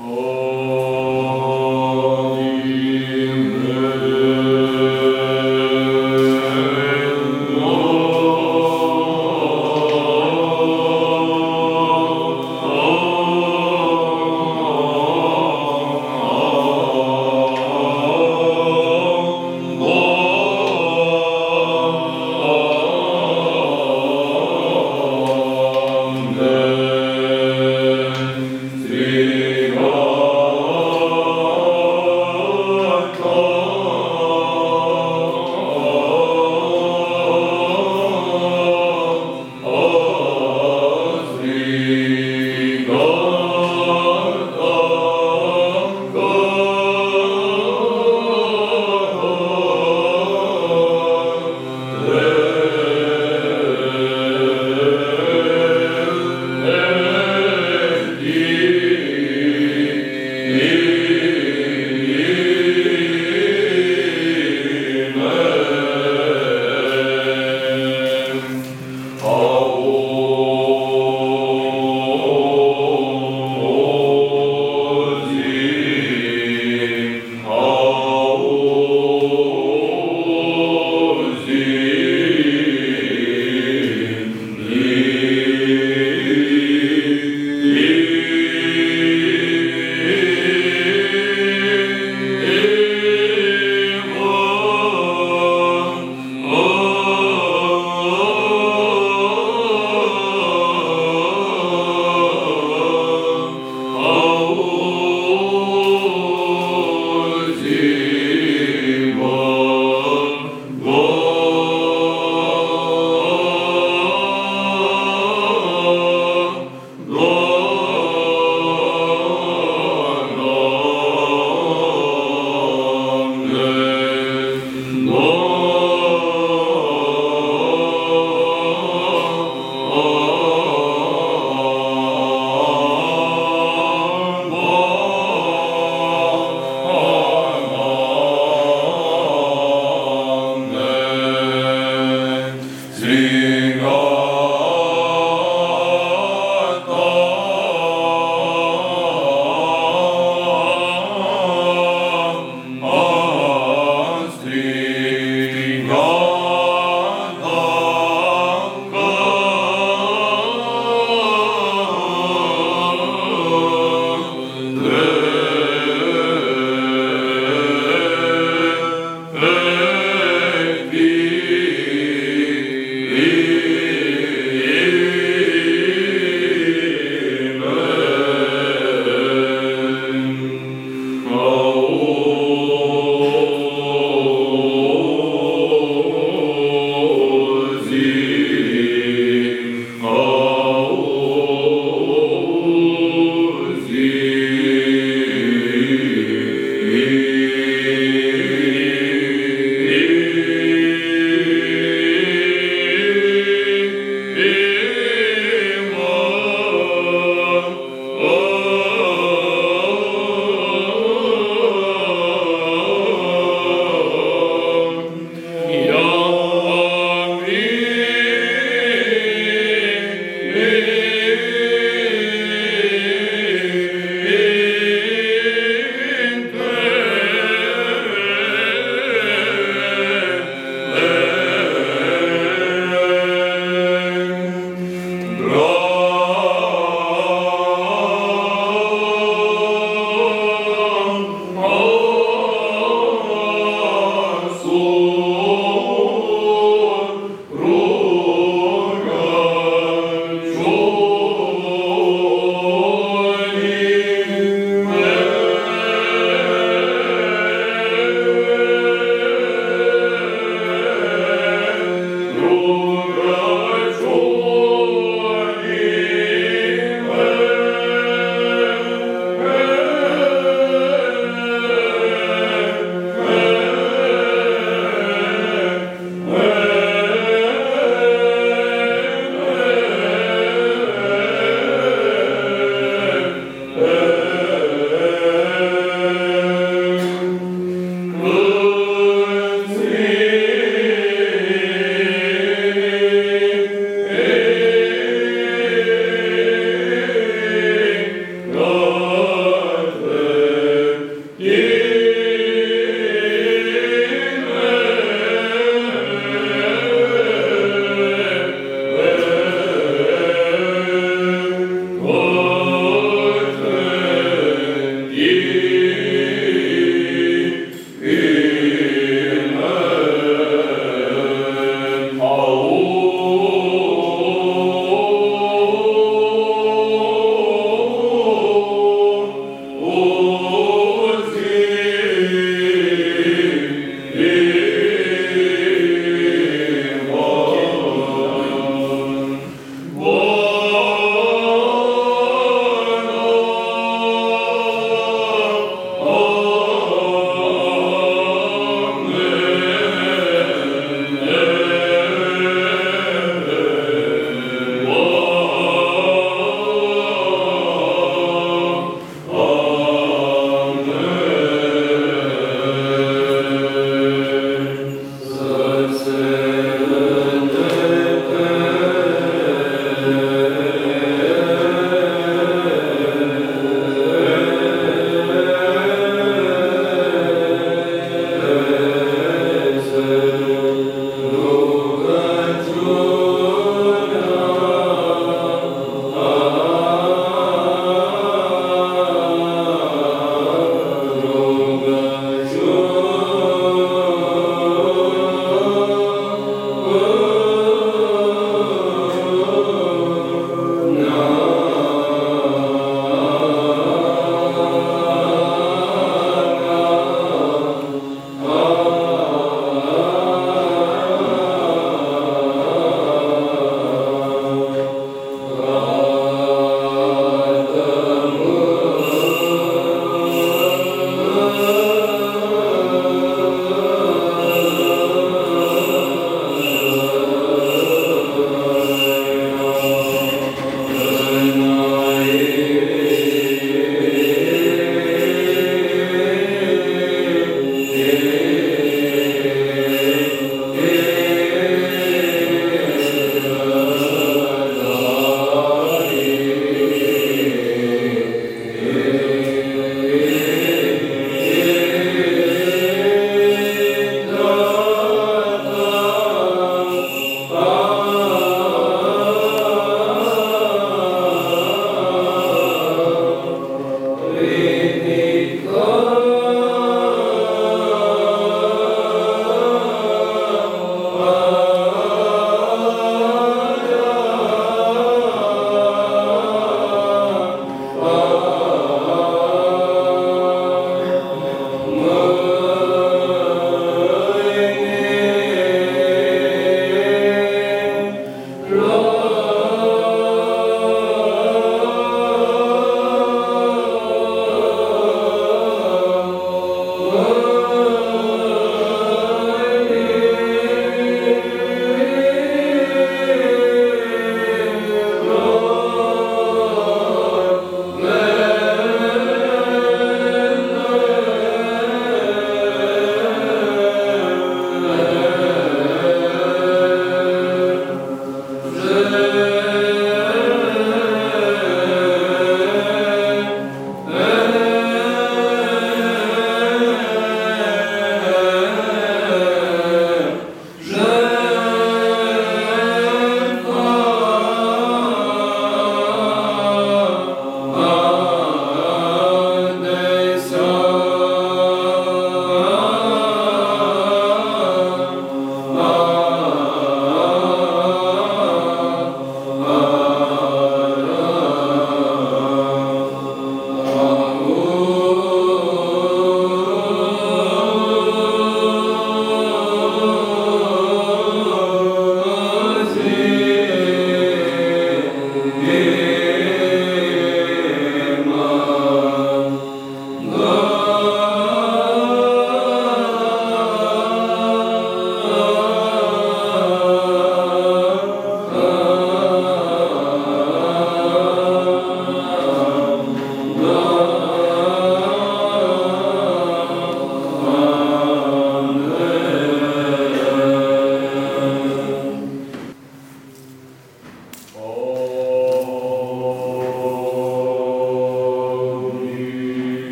[0.00, 0.47] Oh.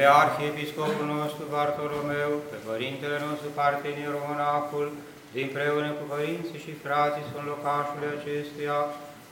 [0.00, 4.86] Arhiepiscopul nostru Bartolomeu, pe Părintele nostru Partenir Monacul,
[5.38, 8.78] dinpreună cu părinții și frații sunt locașul acestuia,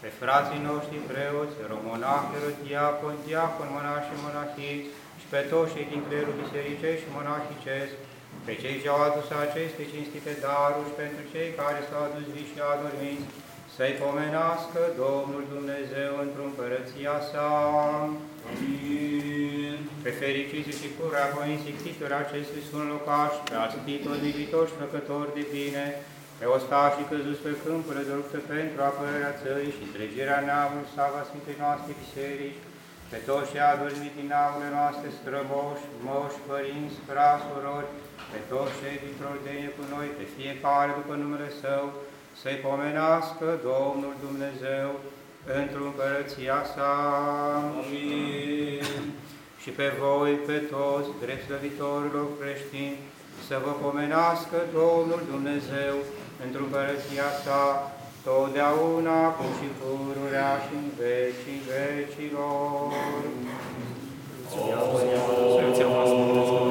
[0.03, 2.35] pe frații noștri preoți, romonahi,
[2.67, 4.81] diacon, diacon, monași și monahii,
[5.21, 7.95] și pe toți cei din clerul bisericesc și monahicesc,
[8.47, 12.51] pe cei ce au adus aceste cinstite daruri și pentru cei care s-au adus vii
[12.51, 13.31] și adormiți,
[13.75, 17.49] să-i pomenească Domnul Dumnezeu într-o împărăția sa.
[18.49, 19.50] Amin.
[20.05, 25.45] Pe fericiții și cura voinții chituri acestui sunt locaș, pe alții titori iubitoși, făcători de
[25.57, 25.87] bine,
[26.39, 31.63] pe ostașii căzuți pe câmpurile de luptă pentru apărarea țării și întregirea neamului, sava Sfintei
[31.65, 32.63] noastre biserici,
[33.11, 37.93] pe toți cei adormiți din neamurile noastre, strămoși, moși, părinți, frați, surori,
[38.31, 41.85] pe toți cei din rodenie cu noi, pe fiecare după numele Său,
[42.41, 44.89] să-i pomenească Domnul Dumnezeu
[45.51, 46.93] pentru împărăția sa.
[47.81, 48.89] Amin.
[49.63, 52.99] Și pe voi, pe toți, drept slăvitorilor creștini,
[53.47, 55.95] să vă pomenească Domnul Dumnezeu
[56.41, 57.63] pentru împărăția sa,
[58.25, 62.93] totdeauna, cu și pururea și în vecii vecilor.
[66.65, 66.70] În